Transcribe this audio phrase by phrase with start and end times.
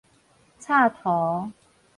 [0.59, 1.51] 鍤塗